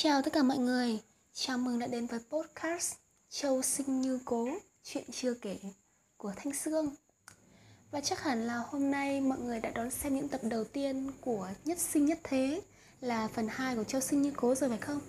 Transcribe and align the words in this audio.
chào 0.00 0.22
tất 0.22 0.32
cả 0.32 0.42
mọi 0.42 0.58
người, 0.58 0.98
chào 1.34 1.58
mừng 1.58 1.78
đã 1.78 1.86
đến 1.86 2.06
với 2.06 2.20
podcast 2.30 2.94
Châu 3.30 3.62
sinh 3.62 4.00
như 4.00 4.20
cố, 4.24 4.48
chuyện 4.84 5.04
chưa 5.12 5.34
kể 5.34 5.58
của 6.16 6.32
Thanh 6.36 6.54
Sương 6.54 6.94
Và 7.90 8.00
chắc 8.00 8.22
hẳn 8.22 8.46
là 8.46 8.56
hôm 8.56 8.90
nay 8.90 9.20
mọi 9.20 9.38
người 9.38 9.60
đã 9.60 9.70
đón 9.70 9.90
xem 9.90 10.14
những 10.14 10.28
tập 10.28 10.40
đầu 10.44 10.64
tiên 10.64 11.10
của 11.20 11.48
Nhất 11.64 11.78
sinh 11.78 12.06
nhất 12.06 12.18
thế 12.22 12.60
là 13.00 13.28
phần 13.28 13.48
2 13.50 13.76
của 13.76 13.84
Châu 13.84 14.00
sinh 14.00 14.22
như 14.22 14.32
cố 14.36 14.54
rồi 14.54 14.70
phải 14.70 14.78
không? 14.78 15.00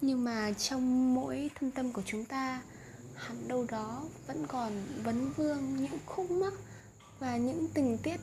Nhưng 0.00 0.24
mà 0.24 0.52
trong 0.52 1.14
mỗi 1.14 1.50
thâm 1.54 1.70
tâm 1.70 1.92
của 1.92 2.02
chúng 2.06 2.24
ta 2.24 2.62
hẳn 3.14 3.48
đâu 3.48 3.66
đó 3.68 4.04
vẫn 4.26 4.46
còn 4.46 4.72
vấn 5.04 5.32
vương 5.36 5.76
những 5.76 5.98
khúc 6.06 6.30
mắc 6.30 6.52
và 7.18 7.36
những 7.36 7.68
tình 7.74 7.98
tiết 8.02 8.20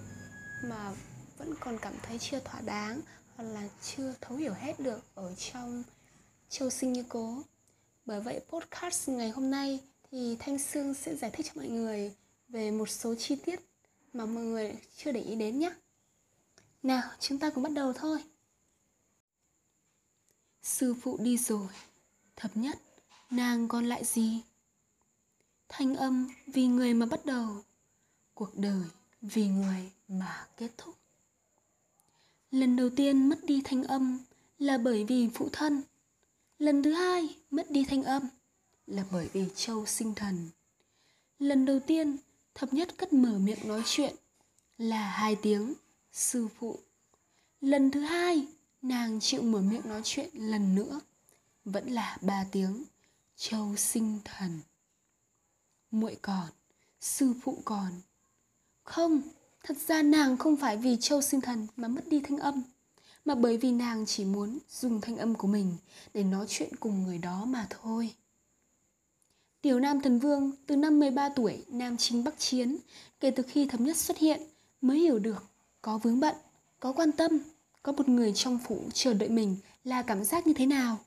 mà 0.64 0.92
vẫn 1.38 1.54
còn 1.60 1.78
cảm 1.78 1.94
thấy 2.04 2.20
chưa 2.20 2.40
thỏa 2.40 2.62
đáng 2.62 3.02
hoặc 3.40 3.46
là 3.46 3.70
chưa 3.82 4.14
thấu 4.22 4.38
hiểu 4.38 4.54
hết 4.54 4.80
được 4.80 5.00
ở 5.16 5.36
trong 5.36 5.84
châu 6.50 6.70
sinh 6.70 6.94
như 6.94 7.04
cố. 7.10 7.44
Bởi 8.06 8.22
vậy 8.22 8.42
podcast 8.50 9.10
ngày 9.10 9.30
hôm 9.30 9.52
nay 9.52 9.80
thì 10.12 10.36
thanh 10.40 10.60
sương 10.60 10.94
sẽ 10.94 11.16
giải 11.16 11.32
thích 11.32 11.46
cho 11.46 11.52
mọi 11.56 11.68
người 11.68 12.16
về 12.50 12.72
một 12.72 12.90
số 12.90 13.16
chi 13.16 13.36
tiết 13.36 13.60
mà 14.14 14.26
mọi 14.26 14.44
người 14.44 14.76
chưa 14.96 15.12
để 15.12 15.22
ý 15.22 15.36
đến 15.36 15.60
nhé. 15.60 15.74
Nào, 16.84 17.12
chúng 17.20 17.40
ta 17.40 17.50
cùng 17.50 17.64
bắt 17.64 17.72
đầu 17.72 17.94
thôi. 17.94 18.24
Sư 20.62 20.96
phụ 21.02 21.18
đi 21.18 21.38
rồi. 21.38 21.68
Thập 22.36 22.58
nhất, 22.58 22.80
nàng 23.30 23.68
còn 23.68 23.86
lại 23.86 24.06
gì? 24.06 24.42
Thanh 25.70 25.96
âm 25.96 26.28
vì 26.48 26.68
người 26.68 26.94
mà 26.94 27.06
bắt 27.06 27.26
đầu. 27.26 27.64
Cuộc 28.34 28.58
đời 28.58 28.84
vì 29.22 29.48
người 29.48 29.92
mà 30.08 30.48
kết 30.58 30.70
thúc 30.78 30.99
lần 32.52 32.76
đầu 32.76 32.90
tiên 32.90 33.30
mất 33.30 33.44
đi 33.44 33.62
thanh 33.64 33.84
âm 33.84 34.20
là 34.60 34.78
bởi 34.78 35.04
vì 35.04 35.30
phụ 35.34 35.50
thân. 35.54 35.82
Lần 36.60 36.84
thứ 36.84 36.94
hai 36.94 37.36
mất 37.52 37.72
đi 37.72 37.86
thanh 37.86 38.04
âm 38.04 38.24
là 38.88 39.06
bởi 39.12 39.30
vì 39.34 39.46
châu 39.56 39.86
sinh 39.86 40.16
thần. 40.16 40.50
Lần 41.40 41.66
đầu 41.66 41.80
tiên 41.80 42.18
thập 42.56 42.74
nhất 42.74 42.98
cất 42.98 43.14
mở 43.14 43.40
miệng 43.40 43.68
nói 43.68 43.82
chuyện 43.86 44.16
là 44.78 45.10
hai 45.10 45.36
tiếng, 45.36 45.74
sư 46.12 46.48
phụ. 46.60 46.80
Lần 47.62 47.92
thứ 47.92 48.02
hai, 48.02 48.48
nàng 48.82 49.20
chịu 49.20 49.42
mở 49.42 49.62
miệng 49.62 49.90
nói 49.90 50.02
chuyện 50.04 50.30
lần 50.34 50.76
nữa, 50.76 51.00
vẫn 51.66 51.88
là 51.88 52.18
ba 52.22 52.46
tiếng, 52.52 52.84
châu 53.36 53.76
sinh 53.76 54.20
thần. 54.26 54.60
Muội 55.92 56.18
còn, 56.22 56.50
sư 57.00 57.34
phụ 57.44 57.62
còn. 57.66 57.92
Không 58.84 59.22
Thật 59.64 59.78
ra 59.88 60.02
nàng 60.02 60.38
không 60.38 60.56
phải 60.58 60.78
vì 60.78 60.98
Châu 61.00 61.22
sinh 61.22 61.42
thần 61.42 61.68
mà 61.76 61.88
mất 61.88 62.08
đi 62.08 62.22
thanh 62.24 62.38
âm, 62.38 62.64
mà 63.26 63.36
bởi 63.36 63.58
vì 63.58 63.72
nàng 63.72 64.06
chỉ 64.06 64.26
muốn 64.26 64.58
dùng 64.70 65.02
thanh 65.02 65.18
âm 65.18 65.36
của 65.36 65.48
mình 65.48 65.78
để 66.14 66.24
nói 66.24 66.46
chuyện 66.50 66.76
cùng 66.80 67.04
người 67.04 67.18
đó 67.18 67.46
mà 67.46 67.68
thôi. 67.70 68.14
Tiểu 69.62 69.80
Nam 69.80 70.02
Thần 70.02 70.20
Vương 70.20 70.52
từ 70.68 70.76
năm 70.76 71.00
13 71.00 71.30
tuổi 71.30 71.64
Nam 71.68 71.98
chính 71.98 72.24
Bắc 72.24 72.40
Chiến, 72.40 72.78
kể 73.20 73.32
từ 73.32 73.44
khi 73.44 73.68
thấm 73.68 73.86
nhất 73.86 73.98
xuất 73.98 74.18
hiện 74.18 74.42
mới 74.82 75.00
hiểu 75.00 75.20
được 75.20 75.44
có 75.82 75.98
vướng 75.98 76.20
bận, 76.20 76.36
có 76.80 76.92
quan 76.92 77.12
tâm, 77.12 77.40
có 77.84 77.92
một 77.92 78.10
người 78.10 78.34
trong 78.34 78.60
phủ 78.68 78.82
chờ 78.94 79.14
đợi 79.14 79.30
mình 79.30 79.58
là 79.84 80.02
cảm 80.02 80.24
giác 80.24 80.48
như 80.48 80.54
thế 80.54 80.66
nào. 80.66 80.98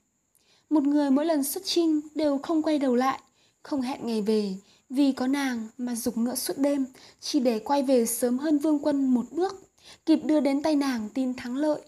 Một 0.70 0.82
người 0.82 1.10
mỗi 1.10 1.26
lần 1.26 1.44
xuất 1.44 1.62
trinh 1.64 2.00
đều 2.14 2.38
không 2.38 2.62
quay 2.62 2.78
đầu 2.78 2.94
lại, 2.94 3.20
không 3.62 3.82
hẹn 3.82 4.06
ngày 4.06 4.22
về, 4.22 4.54
vì 4.92 5.12
có 5.12 5.26
nàng 5.26 5.68
mà 5.78 5.94
dục 5.94 6.18
ngựa 6.18 6.34
suốt 6.34 6.58
đêm, 6.58 6.86
chỉ 7.20 7.40
để 7.40 7.58
quay 7.58 7.82
về 7.82 8.06
sớm 8.06 8.38
hơn 8.38 8.58
vương 8.58 8.78
quân 8.78 9.14
một 9.14 9.26
bước, 9.30 9.70
kịp 10.06 10.20
đưa 10.24 10.40
đến 10.40 10.62
tay 10.62 10.76
nàng 10.76 11.08
tin 11.14 11.34
thắng 11.34 11.56
lợi. 11.56 11.82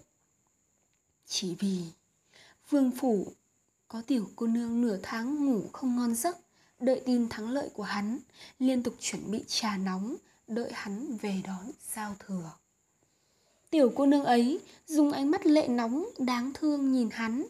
Chỉ 1.26 1.54
vì 1.58 1.82
vương 2.70 2.90
phủ 2.90 3.26
có 3.88 4.02
tiểu 4.06 4.28
cô 4.36 4.46
nương 4.46 4.80
nửa 4.80 4.98
tháng 5.02 5.46
ngủ 5.46 5.62
không 5.72 5.96
ngon 5.96 6.14
giấc, 6.14 6.38
đợi 6.80 7.02
tin 7.06 7.28
thắng 7.28 7.50
lợi 7.50 7.68
của 7.74 7.82
hắn, 7.82 8.18
liên 8.58 8.82
tục 8.82 8.94
chuẩn 9.00 9.30
bị 9.30 9.44
trà 9.46 9.76
nóng, 9.76 10.16
đợi 10.46 10.70
hắn 10.72 11.16
về 11.16 11.42
đón 11.44 11.70
giao 11.94 12.16
thừa. 12.18 12.50
Tiểu 13.70 13.92
cô 13.96 14.06
nương 14.06 14.24
ấy 14.24 14.60
dùng 14.86 15.12
ánh 15.12 15.30
mắt 15.30 15.46
lệ 15.46 15.68
nóng 15.68 16.08
đáng 16.18 16.52
thương 16.54 16.92
nhìn 16.92 17.08
hắn, 17.12 17.46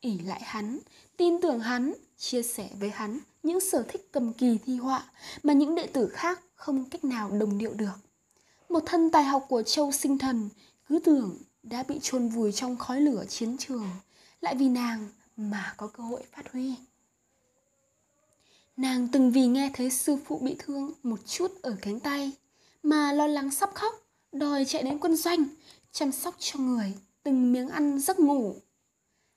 ỉ 0.00 0.18
lại 0.18 0.40
hắn, 0.44 0.78
tin 1.16 1.40
tưởng 1.40 1.60
hắn, 1.60 1.94
chia 2.18 2.42
sẻ 2.42 2.68
với 2.80 2.90
hắn 2.90 3.18
những 3.42 3.60
sở 3.60 3.82
thích 3.88 4.08
cầm 4.12 4.32
kỳ 4.32 4.58
thi 4.66 4.76
họa 4.76 5.04
mà 5.42 5.52
những 5.52 5.74
đệ 5.74 5.86
tử 5.86 6.08
khác 6.08 6.40
không 6.54 6.90
cách 6.90 7.04
nào 7.04 7.30
đồng 7.30 7.58
điệu 7.58 7.74
được. 7.74 7.94
Một 8.68 8.82
thân 8.86 9.10
tài 9.10 9.24
học 9.24 9.46
của 9.48 9.62
Châu 9.62 9.92
Sinh 9.92 10.18
Thần 10.18 10.48
cứ 10.88 10.98
tưởng 10.98 11.38
đã 11.62 11.82
bị 11.82 11.98
chôn 12.02 12.28
vùi 12.28 12.52
trong 12.52 12.76
khói 12.76 13.00
lửa 13.00 13.24
chiến 13.28 13.56
trường, 13.58 13.88
lại 14.40 14.54
vì 14.54 14.68
nàng 14.68 15.08
mà 15.36 15.74
có 15.76 15.86
cơ 15.86 16.02
hội 16.02 16.22
phát 16.32 16.52
huy. 16.52 16.74
Nàng 18.76 19.08
từng 19.12 19.30
vì 19.30 19.46
nghe 19.46 19.70
thấy 19.74 19.90
sư 19.90 20.16
phụ 20.24 20.38
bị 20.38 20.56
thương 20.58 20.92
một 21.02 21.26
chút 21.26 21.62
ở 21.62 21.76
cánh 21.82 22.00
tay 22.00 22.32
mà 22.82 23.12
lo 23.12 23.26
lắng 23.26 23.50
sắp 23.50 23.70
khóc, 23.74 23.94
đòi 24.32 24.64
chạy 24.64 24.82
đến 24.82 24.98
quân 24.98 25.16
doanh, 25.16 25.44
chăm 25.92 26.12
sóc 26.12 26.34
cho 26.38 26.58
người 26.58 26.94
từng 27.22 27.52
miếng 27.52 27.68
ăn 27.68 27.98
giấc 27.98 28.18
ngủ 28.18 28.56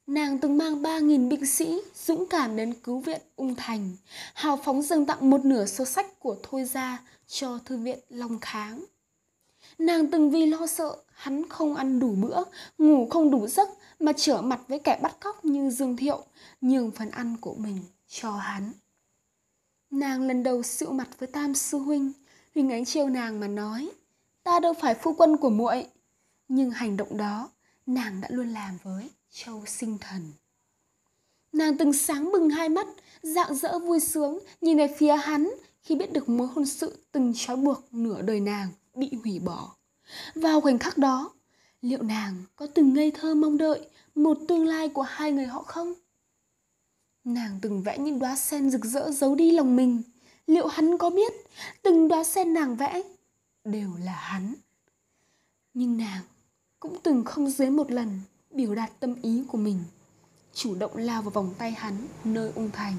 Nàng 0.10 0.40
từng 0.40 0.58
mang 0.58 0.82
3.000 0.82 1.30
binh 1.30 1.46
sĩ 1.46 1.82
dũng 1.96 2.26
cảm 2.30 2.56
đến 2.56 2.74
cứu 2.74 3.00
viện 3.00 3.22
Ung 3.36 3.56
Thành, 3.56 3.96
hào 4.34 4.58
phóng 4.64 4.82
dâng 4.82 5.06
tặng 5.06 5.30
một 5.30 5.46
nửa 5.46 5.66
số 5.66 5.86
sách 5.86 6.20
của 6.20 6.36
Thôi 6.44 6.66
Gia 6.66 7.00
cho 7.28 7.60
Thư 7.66 7.78
viện 7.78 8.00
Long 8.10 8.40
Kháng. 8.40 8.86
Nàng 9.78 10.12
từng 10.12 10.32
vì 10.32 10.46
lo 10.46 10.68
sợ 10.68 10.96
hắn 11.14 11.50
không 11.50 11.76
ăn 11.76 12.00
đủ 12.00 12.16
bữa, 12.22 12.44
ngủ 12.78 13.08
không 13.10 13.32
đủ 13.32 13.48
giấc 13.48 13.70
mà 14.00 14.12
trở 14.18 14.42
mặt 14.42 14.62
với 14.68 14.80
kẻ 14.80 15.00
bắt 15.02 15.16
cóc 15.20 15.46
như 15.46 15.70
Dương 15.70 15.98
Thiệu, 15.98 16.24
nhường 16.62 16.92
phần 16.92 17.10
ăn 17.10 17.38
của 17.42 17.54
mình 17.54 17.78
cho 18.08 18.32
hắn. 18.32 18.72
Nàng 19.92 20.28
lần 20.28 20.44
đầu 20.44 20.64
sự 20.64 20.90
mặt 20.90 21.10
với 21.20 21.28
Tam 21.28 21.56
Sư 21.56 21.78
Huynh, 21.78 22.12
Huynh 22.56 22.72
ánh 22.72 22.86
trêu 22.86 23.10
nàng 23.10 23.40
mà 23.40 23.48
nói, 23.48 23.90
ta 24.44 24.60
đâu 24.60 24.74
phải 24.74 24.96
phu 24.96 25.14
quân 25.14 25.38
của 25.38 25.50
muội 25.50 25.86
Nhưng 26.48 26.72
hành 26.72 26.98
động 26.98 27.18
đó, 27.18 27.50
nàng 27.94 28.22
đã 28.22 28.28
luôn 28.32 28.48
làm 28.50 28.78
với 28.84 29.10
châu 29.32 29.66
sinh 29.66 29.98
thần. 29.98 30.32
Nàng 31.52 31.78
từng 31.78 31.94
sáng 31.94 32.32
bừng 32.32 32.50
hai 32.50 32.70
mắt 32.70 32.88
dạng 33.22 33.56
dỡ 33.56 33.80
vui 33.80 34.00
sướng, 34.00 34.40
nhìn 34.62 34.78
về 34.78 34.96
phía 34.98 35.16
hắn 35.16 35.50
khi 35.82 35.96
biết 35.96 36.14
được 36.14 36.30
mối 36.30 36.48
hôn 36.48 36.66
sự 36.66 37.06
từng 37.12 37.34
trói 37.36 37.56
buộc 37.56 37.94
nửa 37.94 38.22
đời 38.22 38.40
nàng 38.40 38.70
bị 38.94 39.12
hủy 39.24 39.40
bỏ. 39.40 39.76
Vào 40.36 40.62
khoảnh 40.62 40.80
khắc 40.80 40.98
đó, 40.98 41.34
liệu 41.82 42.04
nàng 42.04 42.44
có 42.56 42.68
từng 42.68 42.94
ngây 42.94 43.12
thơ 43.12 43.36
mong 43.36 43.58
đợi 43.58 43.90
một 44.16 44.38
tương 44.48 44.66
lai 44.66 44.90
của 44.90 45.02
hai 45.02 45.32
người 45.32 45.46
họ 45.46 45.64
không? 45.64 45.94
Nàng 47.24 47.60
từng 47.62 47.84
vẽ 47.84 47.98
những 47.98 48.20
đóa 48.20 48.36
sen 48.36 48.70
rực 48.70 48.86
rỡ 48.86 49.12
giấu 49.12 49.36
đi 49.36 49.52
lòng 49.52 49.76
mình. 49.76 50.02
Liệu 50.48 50.68
hắn 50.68 50.98
có 50.98 51.10
biết 51.10 51.34
từng 51.82 52.08
đóa 52.08 52.24
sen 52.24 52.54
nàng 52.54 52.76
vẽ 52.76 53.04
đều 53.64 53.90
là 54.04 54.16
hắn? 54.16 54.54
Nhưng 55.74 55.98
nàng 55.98 56.22
cũng 56.80 56.98
từng 57.04 57.24
không 57.26 57.50
dưới 57.50 57.70
một 57.70 57.92
lần 57.92 58.20
biểu 58.52 58.76
đạt 58.76 59.00
tâm 59.00 59.16
ý 59.22 59.44
của 59.48 59.58
mình, 59.58 59.80
chủ 60.54 60.76
động 60.76 60.98
lao 60.98 61.22
vào 61.22 61.32
vòng 61.32 61.54
tay 61.58 61.72
hắn 61.72 62.08
nơi 62.24 62.52
ung 62.56 62.72
thành. 62.72 62.96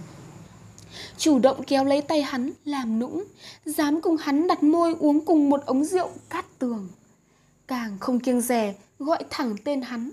Chủ 1.17 1.39
động 1.39 1.63
kéo 1.67 1.85
lấy 1.85 2.03
tay 2.03 2.23
hắn 2.23 2.51
làm 2.65 2.99
nũng, 2.99 3.25
dám 3.65 4.01
cùng 4.01 4.17
hắn 4.17 4.47
đặt 4.47 4.63
môi 4.63 4.95
uống 4.99 5.25
cùng 5.25 5.51
một 5.51 5.67
ống 5.67 5.85
rượu 5.85 6.11
cát 6.29 6.59
tường. 6.59 6.89
Càng 7.67 7.99
không 8.01 8.21
kiêng 8.21 8.41
rè, 8.41 8.75
gọi 8.99 9.25
thẳng 9.31 9.57
tên 9.65 9.83
hắn, 9.83 10.11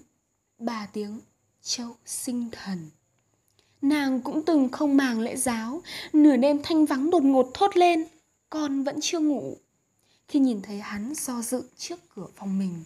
ba 0.59 0.87
tiếng, 0.93 1.19
châu 1.61 1.95
sinh 2.05 2.49
thần. 2.51 2.89
Nàng 3.81 4.21
cũng 4.21 4.45
từng 4.45 4.69
không 4.69 4.97
màng 4.97 5.19
lễ 5.19 5.35
giáo, 5.35 5.81
nửa 6.13 6.37
đêm 6.37 6.59
thanh 6.63 6.85
vắng 6.85 7.09
đột 7.09 7.23
ngột 7.23 7.51
thốt 7.53 7.77
lên, 7.77 8.05
con 8.49 8.83
vẫn 8.83 9.01
chưa 9.01 9.19
ngủ. 9.19 9.57
Khi 10.27 10.39
nhìn 10.39 10.61
thấy 10.61 10.79
hắn 10.79 11.13
do 11.15 11.41
dự 11.41 11.63
trước 11.77 11.99
cửa 12.15 12.27
phòng 12.35 12.59
mình 12.59 12.83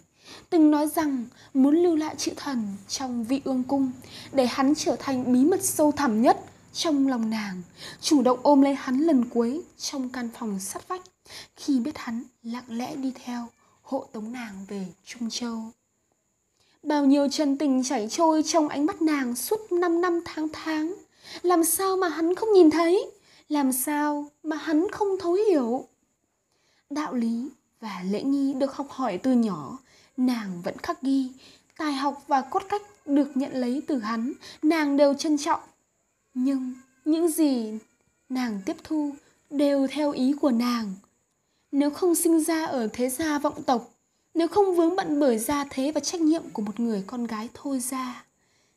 từng 0.50 0.70
nói 0.70 0.88
rằng 0.88 1.24
muốn 1.54 1.76
lưu 1.76 1.96
lại 1.96 2.14
chữ 2.18 2.32
thần 2.36 2.76
trong 2.88 3.24
vị 3.24 3.40
ương 3.44 3.62
cung 3.64 3.92
để 4.32 4.46
hắn 4.46 4.74
trở 4.74 4.96
thành 4.96 5.32
bí 5.32 5.44
mật 5.44 5.62
sâu 5.62 5.92
thẳm 5.92 6.22
nhất 6.22 6.40
trong 6.72 7.08
lòng 7.08 7.30
nàng 7.30 7.62
chủ 8.00 8.22
động 8.22 8.38
ôm 8.42 8.62
lấy 8.62 8.74
hắn 8.74 8.98
lần 8.98 9.24
cuối 9.24 9.62
trong 9.78 10.08
căn 10.08 10.28
phòng 10.38 10.60
sắt 10.60 10.88
vách 10.88 11.02
khi 11.56 11.80
biết 11.80 11.98
hắn 11.98 12.22
lặng 12.42 12.64
lẽ 12.68 12.96
đi 12.96 13.12
theo 13.24 13.48
hộ 13.82 14.06
tống 14.12 14.32
nàng 14.32 14.64
về 14.68 14.86
trung 15.04 15.30
châu 15.30 15.72
bao 16.82 17.04
nhiêu 17.04 17.28
chân 17.28 17.58
tình 17.58 17.82
chảy 17.84 18.08
trôi 18.08 18.42
trong 18.42 18.68
ánh 18.68 18.86
mắt 18.86 19.02
nàng 19.02 19.34
suốt 19.34 19.72
5 19.72 20.00
năm 20.00 20.20
tháng 20.24 20.48
tháng. 20.52 20.94
Làm 21.42 21.64
sao 21.64 21.96
mà 21.96 22.08
hắn 22.08 22.34
không 22.34 22.52
nhìn 22.52 22.70
thấy? 22.70 23.10
Làm 23.48 23.72
sao 23.72 24.26
mà 24.42 24.56
hắn 24.56 24.86
không 24.92 25.08
thấu 25.20 25.32
hiểu? 25.32 25.88
Đạo 26.90 27.14
lý 27.14 27.48
và 27.80 28.02
lễ 28.10 28.22
nghi 28.22 28.54
được 28.54 28.76
học 28.76 28.86
hỏi 28.90 29.18
từ 29.18 29.32
nhỏ, 29.32 29.78
nàng 30.16 30.62
vẫn 30.62 30.78
khắc 30.78 31.02
ghi. 31.02 31.30
Tài 31.76 31.92
học 31.92 32.24
và 32.26 32.40
cốt 32.40 32.62
cách 32.68 32.82
được 33.06 33.36
nhận 33.36 33.52
lấy 33.52 33.82
từ 33.86 33.98
hắn, 33.98 34.32
nàng 34.62 34.96
đều 34.96 35.14
trân 35.14 35.38
trọng. 35.38 35.60
Nhưng 36.34 36.74
những 37.04 37.28
gì 37.28 37.78
nàng 38.28 38.60
tiếp 38.66 38.76
thu 38.84 39.14
đều 39.50 39.86
theo 39.90 40.12
ý 40.12 40.34
của 40.40 40.50
nàng. 40.50 40.94
Nếu 41.72 41.90
không 41.90 42.14
sinh 42.14 42.44
ra 42.44 42.64
ở 42.64 42.88
thế 42.92 43.08
gia 43.08 43.38
vọng 43.38 43.62
tộc, 43.62 43.90
nếu 44.34 44.48
không 44.48 44.76
vướng 44.76 44.96
bận 44.96 45.20
bởi 45.20 45.38
gia 45.38 45.64
thế 45.70 45.92
và 45.92 46.00
trách 46.00 46.20
nhiệm 46.20 46.50
của 46.52 46.62
một 46.62 46.80
người 46.80 47.04
con 47.06 47.26
gái 47.26 47.48
thôi 47.54 47.80
ra, 47.80 48.24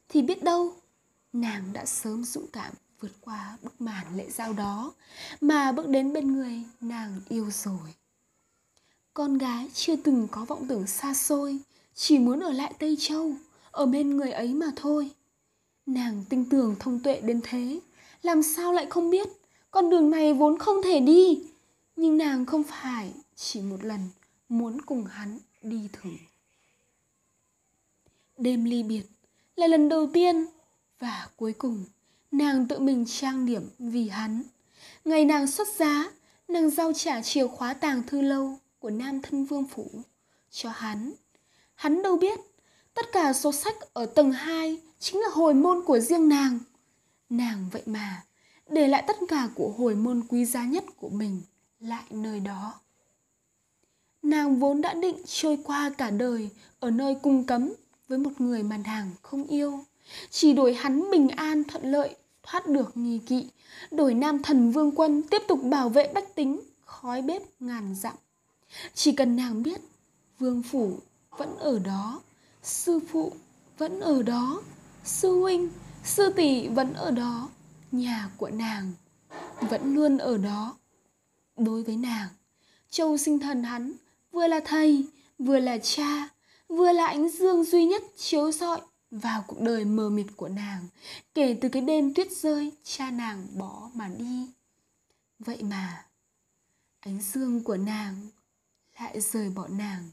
thì 0.10 0.22
biết 0.22 0.44
đâu 0.44 0.74
nàng 1.34 1.63
đã 1.74 1.86
sớm 1.86 2.24
dũng 2.24 2.48
cảm 2.54 2.74
vượt 3.00 3.12
qua 3.22 3.58
bức 3.62 3.82
màn 3.82 4.18
lệ 4.18 4.30
giao 4.30 4.54
đó 4.54 4.94
mà 5.42 5.72
bước 5.72 5.88
đến 5.88 6.13
bên 6.13 6.34
người 6.34 6.63
nàng 6.82 7.22
yêu 7.30 7.50
rồi. 7.51 7.94
Con 9.15 9.38
gái 9.38 9.67
chưa 9.74 9.95
từng 9.95 10.27
có 10.31 10.45
vọng 10.45 10.67
tưởng 10.67 10.88
xa 10.88 11.13
xôi, 11.13 11.60
chỉ 11.93 12.19
muốn 12.19 12.39
ở 12.39 12.51
lại 12.51 12.74
Tây 12.79 12.98
Châu, 13.00 13.34
ở 13.72 13.86
bên 13.86 14.17
người 14.17 14.31
ấy 14.31 14.53
mà 14.53 14.72
thôi. 14.75 15.12
Nàng 15.86 16.24
tinh 16.29 16.50
tường 16.50 16.75
thông 16.79 17.00
tuệ 17.00 17.22
đến 17.22 17.41
thế, 17.43 17.79
làm 18.22 18.43
sao 18.43 18.74
lại 18.74 18.86
không 18.89 19.10
biết 19.10 19.27
con 19.72 19.89
đường 19.89 20.10
này 20.10 20.34
vốn 20.34 20.57
không 20.57 20.81
thể 20.84 21.00
đi. 21.00 21.43
Nhưng 21.95 22.17
nàng 22.17 22.45
không 22.45 22.63
phải 22.63 23.13
chỉ 23.36 23.62
một 23.62 23.84
lần 23.84 24.00
muốn 24.50 24.81
cùng 24.81 25.05
hắn 25.05 25.39
đi 25.62 25.89
thử. 25.93 26.10
Đêm 28.38 28.65
ly 28.65 28.84
biệt 28.84 29.03
là 29.55 29.67
lần 29.67 29.89
đầu 29.89 30.10
tiên 30.13 30.45
và 31.00 31.29
cuối 31.36 31.53
cùng 31.53 31.86
nàng 32.31 32.67
tự 32.67 32.79
mình 32.79 33.05
trang 33.07 33.45
điểm 33.45 33.69
vì 33.79 34.10
hắn. 34.10 34.43
Ngày 35.05 35.25
nàng 35.25 35.48
xuất 35.48 35.67
giá, 35.67 36.12
nàng 36.48 36.69
giao 36.69 36.93
trả 36.93 37.22
chìa 37.22 37.48
khóa 37.48 37.74
tàng 37.74 38.03
thư 38.07 38.22
lâu 38.22 38.60
của 38.86 38.92
nam 38.92 39.22
thân 39.22 39.46
vương 39.46 39.65
phủ 39.65 39.89
cho 40.51 40.70
hắn. 40.70 41.13
Hắn 41.75 42.01
đâu 42.01 42.18
biết, 42.18 42.39
tất 42.94 43.06
cả 43.12 43.34
số 43.34 43.51
sách 43.51 43.75
ở 43.94 44.06
tầng 44.06 44.32
2 44.32 44.82
chính 45.00 45.22
là 45.22 45.27
hồi 45.32 45.54
môn 45.54 45.86
của 45.86 46.00
riêng 46.00 46.30
nàng. 46.30 46.60
Nàng 47.30 47.70
vậy 47.72 47.82
mà, 47.86 48.24
để 48.70 48.88
lại 48.88 49.04
tất 49.08 49.18
cả 49.27 49.50
của 49.56 49.74
hồi 49.77 49.96
môn 49.96 50.24
quý 50.30 50.46
giá 50.46 50.65
nhất 50.65 50.84
của 50.98 51.10
mình 51.10 51.42
lại 51.80 52.04
nơi 52.10 52.39
đó. 52.39 52.74
Nàng 54.24 54.60
vốn 54.60 54.82
đã 54.82 54.94
định 54.94 55.18
trôi 55.25 55.58
qua 55.63 55.92
cả 55.98 56.10
đời 56.10 56.50
ở 56.80 56.92
nơi 56.92 57.15
cung 57.24 57.44
cấm 57.44 57.74
với 58.08 58.18
một 58.18 58.42
người 58.42 58.63
mà 58.63 58.77
nàng 58.77 59.12
không 59.22 59.48
yêu. 59.48 59.80
Chỉ 60.30 60.54
đổi 60.54 60.74
hắn 60.74 61.12
bình 61.12 61.30
an 61.30 61.63
thuận 61.63 61.92
lợi, 61.92 62.15
thoát 62.44 62.68
được 62.68 62.98
nghi 62.98 63.20
kỵ, 63.20 63.48
đổi 63.92 64.13
nam 64.13 64.44
thần 64.44 64.72
vương 64.72 64.92
quân 64.96 65.24
tiếp 65.24 65.42
tục 65.48 65.60
bảo 65.63 65.89
vệ 65.89 66.12
bách 66.13 66.36
tính, 66.36 66.62
khói 66.86 67.22
bếp 67.22 67.42
ngàn 67.60 67.96
dặm. 67.96 68.15
Chỉ 68.94 69.12
cần 69.12 69.36
nàng 69.36 69.63
biết, 69.63 69.82
vương 70.39 70.63
phủ 70.63 71.00
vẫn 71.38 71.58
ở 71.58 71.79
đó, 71.79 72.22
sư 72.63 73.00
phụ 73.12 73.32
vẫn 73.77 74.00
ở 74.00 74.24
đó, 74.24 74.62
sư 75.03 75.39
huynh, 75.41 75.70
sư 76.03 76.34
tỷ 76.36 76.67
vẫn 76.67 76.94
ở 76.94 77.12
đó, 77.12 77.50
nhà 77.91 78.29
của 78.38 78.50
nàng 78.50 78.94
vẫn 79.62 79.96
luôn 79.96 80.17
ở 80.17 80.38
đó. 80.38 80.77
Đối 81.58 81.84
với 81.84 81.98
nàng, 81.98 82.29
châu 82.89 83.17
sinh 83.17 83.39
thần 83.39 83.63
hắn 83.63 83.94
vừa 84.32 84.48
là 84.48 84.60
thầy, 84.65 85.05
vừa 85.39 85.60
là 85.60 85.77
cha, 85.77 86.29
vừa 86.67 86.91
là 86.91 87.05
ánh 87.05 87.29
dương 87.29 87.63
duy 87.63 87.86
nhất 87.86 88.03
chiếu 88.17 88.51
rọi 88.51 88.82
vào 89.12 89.44
cuộc 89.48 89.62
đời 89.62 89.86
mờ 89.86 90.10
mịt 90.10 90.27
của 90.36 90.50
nàng 90.50 90.88
kể 91.34 91.58
từ 91.62 91.70
cái 91.70 91.82
đêm 91.82 92.13
tuyết 92.13 92.32
rơi 92.32 92.72
cha 92.84 93.12
nàng 93.12 93.48
bỏ 93.58 93.89
mà 93.94 94.10
đi. 94.17 94.48
Vậy 95.39 95.63
mà, 95.63 96.05
ánh 97.00 97.22
dương 97.22 97.63
của 97.63 97.77
nàng 97.77 98.27
lại 99.00 99.22
rời 99.22 99.50
bỏ 99.50 99.68
nàng 99.68 100.10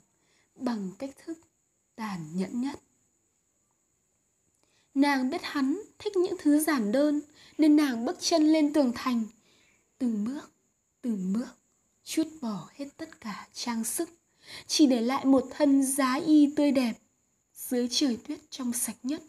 bằng 0.55 0.91
cách 0.99 1.11
thức 1.25 1.39
tàn 1.95 2.37
nhẫn 2.37 2.61
nhất. 2.61 2.81
Nàng 4.95 5.31
biết 5.31 5.41
hắn 5.43 5.83
thích 5.99 6.17
những 6.17 6.35
thứ 6.39 6.61
giản 6.61 6.93
đơn 6.93 7.21
nên 7.59 7.77
nàng 7.77 8.05
bước 8.05 8.17
chân 8.21 8.53
lên 8.53 8.73
tường 8.73 8.93
thành. 8.95 9.25
Từng 9.99 10.25
bước, 10.25 10.53
từng 11.01 11.33
bước, 11.33 11.49
chút 12.05 12.27
bỏ 12.41 12.69
hết 12.75 12.89
tất 12.97 13.21
cả 13.21 13.49
trang 13.53 13.85
sức, 13.85 14.11
chỉ 14.67 14.87
để 14.87 15.01
lại 15.01 15.25
một 15.25 15.47
thân 15.51 15.83
giá 15.83 16.15
y 16.15 16.53
tươi 16.57 16.71
đẹp 16.71 16.95
dưới 17.55 17.89
trời 17.91 18.19
tuyết 18.27 18.39
trong 18.51 18.73
sạch 18.73 18.97
nhất 19.03 19.23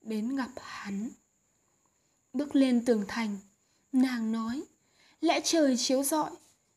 đến 0.00 0.36
gặp 0.36 0.50
hắn. 0.56 1.10
Bước 2.32 2.56
lên 2.56 2.84
tường 2.84 3.04
thành, 3.08 3.36
nàng 3.92 4.32
nói, 4.32 4.62
lẽ 5.20 5.40
trời 5.44 5.76
chiếu 5.76 6.02
rọi, 6.02 6.30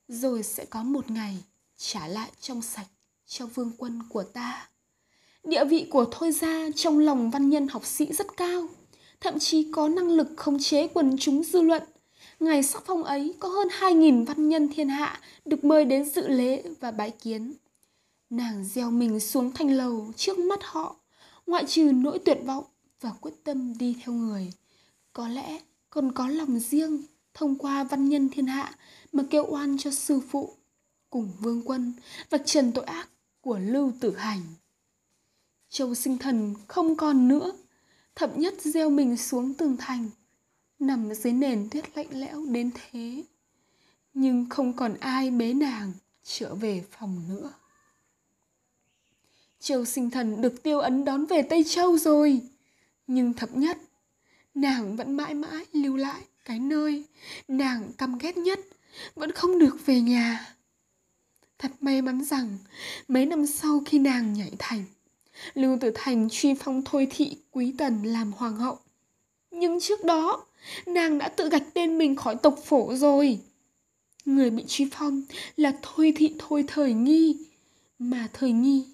rồi 0.07 0.43
sẽ 0.43 0.65
có 0.65 0.83
một 0.83 1.11
ngày 1.11 1.43
trả 1.77 2.07
lại 2.07 2.31
trong 2.41 2.61
sạch 2.61 2.87
cho 3.27 3.45
vương 3.45 3.71
quân 3.77 3.99
của 4.09 4.23
ta. 4.23 4.69
Địa 5.43 5.65
vị 5.65 5.87
của 5.89 6.05
Thôi 6.11 6.31
Gia 6.31 6.69
trong 6.75 6.99
lòng 6.99 7.31
văn 7.31 7.49
nhân 7.49 7.67
học 7.67 7.85
sĩ 7.85 8.13
rất 8.13 8.37
cao, 8.37 8.67
thậm 9.21 9.39
chí 9.39 9.71
có 9.71 9.87
năng 9.87 10.09
lực 10.09 10.27
khống 10.37 10.59
chế 10.59 10.87
quần 10.87 11.17
chúng 11.19 11.43
dư 11.43 11.61
luận. 11.61 11.83
Ngày 12.39 12.63
sắc 12.63 12.83
phong 12.85 13.03
ấy 13.03 13.33
có 13.39 13.49
hơn 13.49 13.67
2.000 13.67 14.25
văn 14.25 14.49
nhân 14.49 14.69
thiên 14.75 14.89
hạ 14.89 15.19
được 15.45 15.63
mời 15.63 15.85
đến 15.85 16.09
dự 16.09 16.27
lễ 16.27 16.63
và 16.79 16.91
bái 16.91 17.11
kiến. 17.11 17.53
Nàng 18.29 18.65
gieo 18.65 18.91
mình 18.91 19.19
xuống 19.19 19.51
thanh 19.51 19.71
lầu 19.71 20.11
trước 20.17 20.39
mắt 20.39 20.59
họ, 20.63 20.95
ngoại 21.47 21.65
trừ 21.67 21.83
nỗi 21.83 22.19
tuyệt 22.19 22.37
vọng 22.45 22.63
và 23.01 23.11
quyết 23.21 23.33
tâm 23.43 23.77
đi 23.77 23.95
theo 24.03 24.15
người. 24.15 24.53
Có 25.13 25.27
lẽ 25.27 25.59
còn 25.89 26.11
có 26.11 26.27
lòng 26.27 26.59
riêng 26.59 27.03
thông 27.33 27.55
qua 27.57 27.83
văn 27.83 28.09
nhân 28.09 28.29
thiên 28.29 28.45
hạ 28.45 28.75
mà 29.11 29.23
kêu 29.29 29.45
oan 29.49 29.77
cho 29.77 29.91
sư 29.91 30.21
phụ 30.29 30.53
cùng 31.09 31.31
vương 31.39 31.61
quân 31.65 31.93
vạch 32.29 32.41
trần 32.45 32.71
tội 32.71 32.85
ác 32.85 33.09
của 33.41 33.59
lưu 33.59 33.93
tử 33.99 34.15
hành. 34.17 34.41
Châu 35.69 35.95
sinh 35.95 36.17
thần 36.17 36.53
không 36.67 36.95
còn 36.95 37.27
nữa, 37.27 37.51
thậm 38.15 38.29
nhất 38.35 38.53
gieo 38.61 38.89
mình 38.89 39.17
xuống 39.17 39.53
tường 39.53 39.77
thành, 39.79 40.09
nằm 40.79 41.13
dưới 41.13 41.33
nền 41.33 41.69
tuyết 41.71 41.97
lạnh 41.97 42.07
lẽo 42.11 42.45
đến 42.45 42.71
thế, 42.73 43.23
nhưng 44.13 44.49
không 44.49 44.73
còn 44.73 44.93
ai 44.99 45.31
bế 45.31 45.53
nàng 45.53 45.93
trở 46.23 46.55
về 46.55 46.83
phòng 46.91 47.21
nữa. 47.29 47.53
Châu 49.59 49.85
sinh 49.85 50.09
thần 50.09 50.41
được 50.41 50.63
tiêu 50.63 50.79
ấn 50.79 51.05
đón 51.05 51.25
về 51.25 51.41
tây 51.41 51.63
châu 51.63 51.97
rồi, 51.97 52.41
nhưng 53.07 53.33
thập 53.33 53.55
nhất, 53.55 53.77
nàng 54.55 54.95
vẫn 54.95 55.17
mãi 55.17 55.33
mãi 55.33 55.65
lưu 55.73 55.95
lại 55.95 56.21
cái 56.45 56.59
nơi 56.59 57.03
nàng 57.47 57.91
căm 57.97 58.17
ghét 58.17 58.37
nhất, 58.37 58.59
vẫn 59.15 59.31
không 59.31 59.59
được 59.59 59.85
về 59.85 60.01
nhà 60.01 60.54
thật 61.59 61.71
may 61.81 62.01
mắn 62.01 62.23
rằng 62.23 62.57
mấy 63.07 63.25
năm 63.25 63.45
sau 63.45 63.81
khi 63.85 63.99
nàng 63.99 64.33
nhảy 64.33 64.51
thành 64.59 64.83
Lưu 65.53 65.77
Tử 65.81 65.91
Thành 65.95 66.27
truy 66.31 66.53
phong 66.59 66.81
Thôi 66.85 67.07
Thị 67.11 67.37
Quý 67.51 67.73
Tần 67.77 68.03
làm 68.03 68.31
hoàng 68.31 68.55
hậu. 68.55 68.79
Nhưng 69.51 69.79
trước 69.79 70.03
đó, 70.03 70.45
nàng 70.85 71.17
đã 71.17 71.29
tự 71.29 71.49
gạch 71.49 71.73
tên 71.73 71.97
mình 71.97 72.15
khỏi 72.15 72.35
tộc 72.35 72.59
phổ 72.65 72.95
rồi. 72.95 73.39
Người 74.25 74.49
bị 74.49 74.63
truy 74.67 74.89
phong 74.91 75.23
là 75.57 75.73
Thôi 75.81 76.13
Thị 76.15 76.35
Thôi 76.39 76.63
Thời 76.67 76.93
Nghi, 76.93 77.37
mà 77.99 78.29
Thời 78.33 78.51
Nghi 78.51 78.85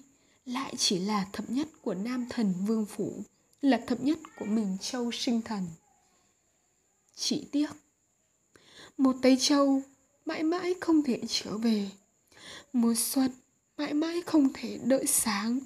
lại 0.46 0.74
chỉ 0.78 0.98
là 0.98 1.26
thập 1.32 1.50
nhất 1.50 1.68
của 1.82 1.94
nam 1.94 2.26
thần 2.30 2.54
Vương 2.66 2.86
Phủ, 2.86 3.22
là 3.60 3.80
thập 3.86 4.00
nhất 4.00 4.18
của 4.38 4.44
mình 4.44 4.76
Châu 4.80 5.10
Sinh 5.12 5.42
Thần. 5.42 5.66
Chỉ 7.16 7.46
tiếc, 7.52 7.70
một 8.98 9.16
Tây 9.22 9.36
Châu 9.40 9.82
mãi 10.24 10.42
mãi 10.42 10.74
không 10.80 11.02
thể 11.02 11.20
trở 11.28 11.58
về. 11.58 11.88
Mùa 12.72 12.94
xuân 12.96 13.30
mãi 13.76 13.94
mãi 13.94 14.22
không 14.26 14.48
thể 14.54 14.78
đợi 14.84 15.06
sáng. 15.06 15.58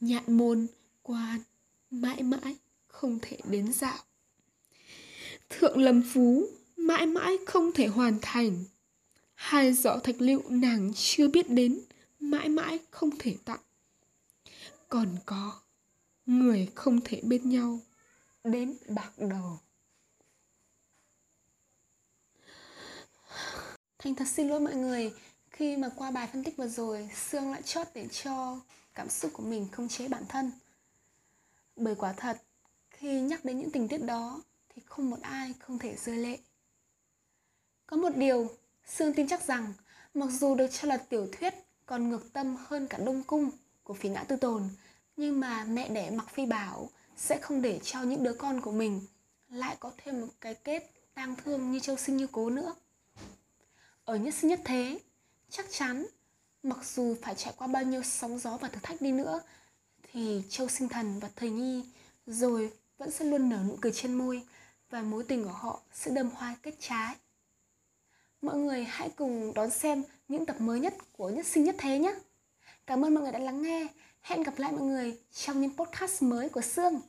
Nhạn 0.00 0.36
môn, 0.36 0.66
quan 1.02 1.40
mãi 1.90 2.22
mãi 2.22 2.56
không 2.86 3.18
thể 3.22 3.38
đến 3.44 3.72
dạo. 3.72 3.98
Thượng 5.48 5.78
lâm 5.78 6.02
phú 6.14 6.48
mãi 6.76 7.06
mãi 7.06 7.36
không 7.46 7.72
thể 7.72 7.86
hoàn 7.86 8.18
thành. 8.22 8.64
Hai 9.34 9.72
giỏ 9.72 9.98
thạch 9.98 10.20
lựu 10.20 10.42
nàng 10.50 10.92
chưa 10.94 11.28
biết 11.28 11.50
đến 11.50 11.80
mãi 12.20 12.48
mãi 12.48 12.78
không 12.90 13.10
thể 13.18 13.36
tặng. 13.44 13.60
Còn 14.88 15.16
có 15.26 15.60
người 16.26 16.68
không 16.74 17.00
thể 17.04 17.20
bên 17.24 17.50
nhau 17.50 17.80
đến 18.44 18.76
bạc 18.88 19.12
đầu. 19.18 19.58
Thành 23.98 24.14
thật 24.14 24.28
xin 24.28 24.48
lỗi 24.48 24.60
mọi 24.60 24.74
người 24.74 25.12
khi 25.56 25.76
mà 25.76 25.88
qua 25.96 26.10
bài 26.10 26.28
phân 26.32 26.44
tích 26.44 26.56
vừa 26.56 26.68
rồi 26.68 27.10
Sương 27.14 27.50
lại 27.50 27.62
chót 27.62 27.86
để 27.94 28.08
cho 28.08 28.60
cảm 28.94 29.08
xúc 29.08 29.30
của 29.34 29.42
mình 29.42 29.68
không 29.72 29.88
chế 29.88 30.08
bản 30.08 30.24
thân 30.28 30.50
bởi 31.76 31.94
quả 31.94 32.12
thật 32.12 32.42
khi 32.90 33.20
nhắc 33.20 33.44
đến 33.44 33.58
những 33.58 33.70
tình 33.70 33.88
tiết 33.88 33.98
đó 33.98 34.42
thì 34.68 34.82
không 34.86 35.10
một 35.10 35.18
ai 35.22 35.54
không 35.60 35.78
thể 35.78 35.96
rơi 35.96 36.16
lệ 36.16 36.38
có 37.86 37.96
một 37.96 38.16
điều 38.16 38.48
sương 38.86 39.14
tin 39.14 39.28
chắc 39.28 39.42
rằng 39.42 39.72
mặc 40.14 40.30
dù 40.30 40.54
được 40.54 40.66
cho 40.72 40.88
là 40.88 40.96
tiểu 40.96 41.28
thuyết 41.32 41.54
còn 41.86 42.08
ngược 42.08 42.32
tâm 42.32 42.56
hơn 42.66 42.86
cả 42.88 42.98
đông 42.98 43.22
cung 43.22 43.50
của 43.82 43.94
phí 43.94 44.08
ngã 44.08 44.24
tư 44.24 44.36
tồn 44.36 44.68
Nhưng 45.16 45.40
mà 45.40 45.64
mẹ 45.64 45.88
đẻ 45.88 46.10
mặc 46.10 46.30
Phi 46.30 46.46
bảo 46.46 46.90
sẽ 47.16 47.38
không 47.40 47.62
để 47.62 47.80
cho 47.82 48.02
những 48.02 48.22
đứa 48.22 48.34
con 48.34 48.60
của 48.60 48.72
mình 48.72 49.00
lại 49.48 49.76
có 49.80 49.92
thêm 49.98 50.20
một 50.20 50.26
cái 50.40 50.54
kết 50.54 50.90
tang 51.14 51.36
thương 51.44 51.72
như 51.72 51.80
Châu 51.80 51.96
Sinh 51.96 52.16
như 52.16 52.26
cố 52.32 52.50
nữa. 52.50 52.74
Ở 54.04 54.16
nhất 54.16 54.34
sinh 54.34 54.50
nhất 54.50 54.60
thế, 54.64 54.98
chắc 55.50 55.66
chắn, 55.70 56.06
mặc 56.62 56.78
dù 56.94 57.16
phải 57.22 57.34
trải 57.34 57.54
qua 57.56 57.66
bao 57.66 57.82
nhiêu 57.82 58.02
sóng 58.02 58.38
gió 58.38 58.56
và 58.56 58.68
thử 58.68 58.80
thách 58.82 59.02
đi 59.02 59.12
nữa, 59.12 59.40
thì 60.02 60.42
Châu 60.48 60.68
Sinh 60.68 60.88
Thần 60.88 61.20
và 61.20 61.28
Thầy 61.36 61.50
Nhi 61.50 61.84
rồi 62.26 62.72
vẫn 62.98 63.10
sẽ 63.10 63.24
luôn 63.24 63.48
nở 63.48 63.58
nụ 63.68 63.78
cười 63.80 63.92
trên 63.92 64.14
môi 64.14 64.42
và 64.90 65.02
mối 65.02 65.24
tình 65.28 65.44
của 65.44 65.50
họ 65.50 65.80
sẽ 65.92 66.10
đơm 66.10 66.30
hoa 66.30 66.56
kết 66.62 66.74
trái. 66.80 67.16
Mọi 68.42 68.56
người 68.56 68.84
hãy 68.84 69.10
cùng 69.16 69.54
đón 69.54 69.70
xem 69.70 70.02
những 70.28 70.46
tập 70.46 70.60
mới 70.60 70.80
nhất 70.80 70.94
của 71.12 71.30
Nhất 71.30 71.46
Sinh 71.46 71.64
Nhất 71.64 71.76
Thế 71.78 71.98
nhé. 71.98 72.14
Cảm 72.86 73.04
ơn 73.04 73.14
mọi 73.14 73.22
người 73.22 73.32
đã 73.32 73.38
lắng 73.38 73.62
nghe. 73.62 73.86
Hẹn 74.20 74.42
gặp 74.42 74.58
lại 74.58 74.72
mọi 74.72 74.80
người 74.80 75.18
trong 75.32 75.60
những 75.60 75.76
podcast 75.76 76.22
mới 76.22 76.48
của 76.48 76.60
Sương. 76.60 77.00